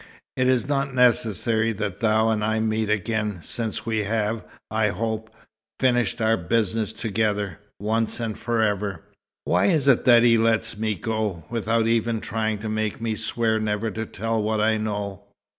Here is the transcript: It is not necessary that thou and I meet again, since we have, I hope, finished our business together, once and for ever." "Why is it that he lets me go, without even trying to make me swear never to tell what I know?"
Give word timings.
It 0.35 0.47
is 0.47 0.67
not 0.67 0.95
necessary 0.95 1.73
that 1.73 1.99
thou 1.99 2.29
and 2.29 2.43
I 2.43 2.59
meet 2.59 2.89
again, 2.89 3.37
since 3.43 3.85
we 3.85 3.99
have, 4.05 4.43
I 4.71 4.87
hope, 4.87 5.29
finished 5.79 6.19
our 6.19 6.37
business 6.37 6.91
together, 6.91 7.59
once 7.79 8.19
and 8.19 8.35
for 8.35 8.63
ever." 8.63 9.03
"Why 9.45 9.67
is 9.67 9.87
it 9.87 10.05
that 10.05 10.23
he 10.23 10.39
lets 10.39 10.75
me 10.75 10.95
go, 10.95 11.43
without 11.51 11.85
even 11.85 12.19
trying 12.19 12.57
to 12.61 12.67
make 12.67 12.99
me 12.99 13.13
swear 13.13 13.59
never 13.59 13.91
to 13.91 14.07
tell 14.07 14.41
what 14.41 14.59
I 14.59 14.77
know?" 14.77 15.21